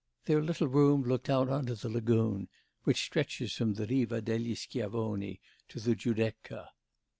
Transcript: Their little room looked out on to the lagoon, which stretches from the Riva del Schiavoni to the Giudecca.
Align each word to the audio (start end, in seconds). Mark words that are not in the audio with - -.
Their 0.25 0.41
little 0.41 0.67
room 0.67 1.03
looked 1.03 1.29
out 1.29 1.47
on 1.47 1.67
to 1.67 1.75
the 1.75 1.87
lagoon, 1.87 2.49
which 2.85 3.03
stretches 3.05 3.53
from 3.53 3.75
the 3.75 3.85
Riva 3.85 4.19
del 4.19 4.55
Schiavoni 4.55 5.39
to 5.67 5.79
the 5.79 5.93
Giudecca. 5.95 6.69